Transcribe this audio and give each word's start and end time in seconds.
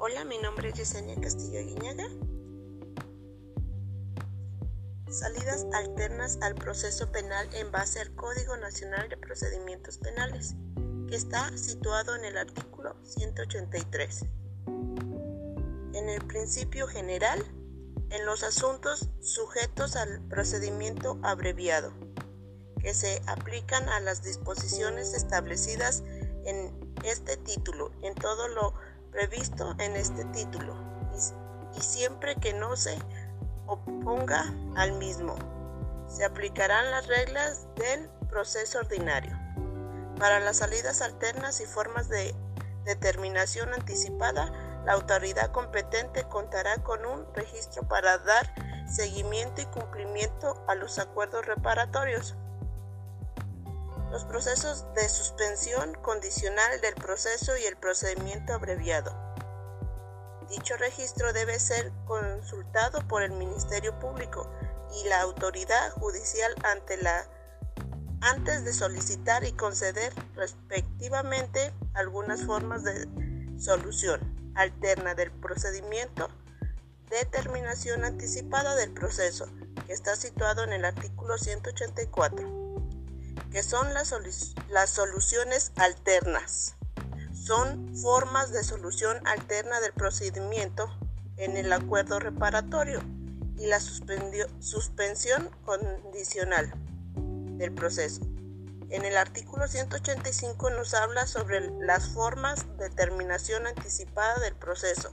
Hola, 0.00 0.24
mi 0.24 0.38
nombre 0.38 0.68
es 0.68 0.76
Yesenia 0.76 1.16
Castillo 1.20 1.58
Guiñaga. 1.58 2.06
Salidas 5.10 5.66
alternas 5.74 6.38
al 6.40 6.54
proceso 6.54 7.10
penal 7.10 7.52
en 7.52 7.72
base 7.72 7.98
al 7.98 8.14
Código 8.14 8.56
Nacional 8.58 9.08
de 9.08 9.16
Procedimientos 9.16 9.98
Penales, 9.98 10.54
que 11.08 11.16
está 11.16 11.50
situado 11.58 12.14
en 12.14 12.24
el 12.26 12.38
artículo 12.38 12.94
183. 13.02 14.24
En 15.94 16.08
el 16.08 16.24
principio 16.28 16.86
general, 16.86 17.44
en 18.10 18.24
los 18.24 18.44
asuntos 18.44 19.10
sujetos 19.20 19.96
al 19.96 20.20
procedimiento 20.28 21.18
abreviado, 21.24 21.92
que 22.80 22.94
se 22.94 23.20
aplican 23.26 23.88
a 23.88 23.98
las 23.98 24.22
disposiciones 24.22 25.12
establecidas 25.12 26.04
en 26.44 26.72
este 27.02 27.36
título, 27.36 27.90
en 28.02 28.14
todo 28.14 28.46
lo 28.46 28.74
previsto 29.10 29.74
en 29.78 29.96
este 29.96 30.24
título 30.26 30.74
y, 31.76 31.80
siempre 31.80 32.36
que 32.36 32.54
no 32.54 32.76
se 32.76 32.98
oponga 33.66 34.54
al 34.76 34.92
mismo. 34.92 35.36
Se 36.08 36.24
aplicarán 36.24 36.90
las 36.90 37.06
reglas 37.06 37.66
del 37.76 38.08
proceso 38.28 38.78
ordinario. 38.78 39.38
Para 40.18 40.40
las 40.40 40.56
salidas 40.56 41.02
alternas 41.02 41.60
y 41.60 41.66
formas 41.66 42.08
de 42.08 42.34
determinación 42.84 43.72
anticipada, 43.74 44.50
la 44.84 44.94
autoridad 44.94 45.52
competente 45.52 46.24
contará 46.24 46.82
con 46.82 47.04
un 47.04 47.26
registro 47.34 47.86
para 47.86 48.18
dar 48.18 48.52
seguimiento 48.88 49.60
y 49.60 49.66
cumplimiento 49.66 50.64
a 50.66 50.74
los 50.74 50.98
acuerdos 50.98 51.46
reparatorios. 51.46 52.36
Los 54.18 54.26
procesos 54.26 54.84
de 54.96 55.08
suspensión 55.08 55.94
condicional 55.94 56.80
del 56.80 56.96
proceso 56.96 57.56
y 57.56 57.66
el 57.66 57.76
procedimiento 57.76 58.52
abreviado. 58.52 59.16
Dicho 60.48 60.76
registro 60.76 61.32
debe 61.32 61.60
ser 61.60 61.92
consultado 62.04 63.06
por 63.06 63.22
el 63.22 63.30
Ministerio 63.30 63.96
Público 64.00 64.50
y 65.00 65.08
la 65.08 65.20
autoridad 65.20 65.92
judicial 65.92 66.52
ante 66.64 66.96
la 66.96 67.28
antes 68.20 68.64
de 68.64 68.72
solicitar 68.72 69.44
y 69.44 69.52
conceder 69.52 70.12
respectivamente 70.34 71.72
algunas 71.94 72.42
formas 72.42 72.82
de 72.82 73.06
solución 73.56 74.52
alterna 74.56 75.14
del 75.14 75.30
procedimiento 75.30 76.28
de 77.08 77.24
terminación 77.26 78.04
anticipada 78.04 78.74
del 78.74 78.92
proceso, 78.92 79.46
que 79.86 79.92
está 79.92 80.16
situado 80.16 80.64
en 80.64 80.72
el 80.72 80.84
artículo 80.84 81.38
184 81.38 82.57
que 83.50 83.62
son 83.62 83.92
las, 83.94 84.14
las 84.68 84.90
soluciones 84.90 85.72
alternas. 85.76 86.76
Son 87.32 87.96
formas 87.96 88.52
de 88.52 88.62
solución 88.62 89.26
alterna 89.26 89.80
del 89.80 89.92
procedimiento 89.92 90.88
en 91.36 91.56
el 91.56 91.72
acuerdo 91.72 92.18
reparatorio 92.18 93.00
y 93.56 93.66
la 93.66 93.80
suspensión 93.80 95.50
condicional 95.64 96.72
del 97.58 97.72
proceso. 97.72 98.20
En 98.90 99.04
el 99.04 99.16
artículo 99.16 99.68
185 99.68 100.70
nos 100.70 100.94
habla 100.94 101.26
sobre 101.26 101.70
las 101.80 102.08
formas 102.08 102.66
de 102.78 102.88
terminación 102.88 103.66
anticipada 103.66 104.40
del 104.40 104.54
proceso 104.54 105.12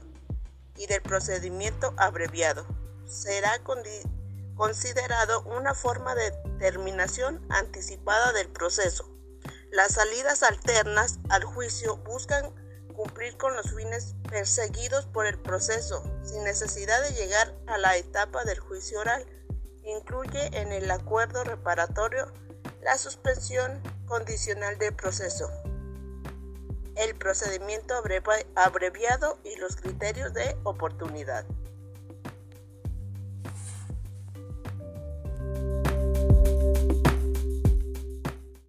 y 0.76 0.86
del 0.86 1.02
procedimiento 1.02 1.92
abreviado. 1.98 2.66
Será 3.06 3.58
considerado 4.56 5.42
una 5.42 5.74
forma 5.74 6.14
de 6.14 6.32
terminación 6.58 7.46
anticipada 7.50 8.32
del 8.32 8.48
proceso. 8.48 9.08
Las 9.70 9.92
salidas 9.94 10.42
alternas 10.42 11.18
al 11.28 11.44
juicio 11.44 11.98
buscan 11.98 12.54
cumplir 12.94 13.36
con 13.36 13.54
los 13.54 13.74
fines 13.74 14.14
perseguidos 14.28 15.06
por 15.06 15.26
el 15.26 15.38
proceso 15.38 16.02
sin 16.24 16.44
necesidad 16.44 17.02
de 17.02 17.12
llegar 17.12 17.54
a 17.66 17.76
la 17.76 17.96
etapa 17.96 18.44
del 18.44 18.58
juicio 18.58 19.00
oral. 19.00 19.24
Incluye 19.84 20.46
en 20.58 20.72
el 20.72 20.90
acuerdo 20.90 21.44
reparatorio 21.44 22.32
la 22.82 22.96
suspensión 22.96 23.82
condicional 24.06 24.78
del 24.78 24.94
proceso, 24.94 25.50
el 26.96 27.14
procedimiento 27.16 27.94
abreviado 28.54 29.38
y 29.44 29.56
los 29.56 29.76
criterios 29.76 30.32
de 30.32 30.56
oportunidad. 30.64 31.44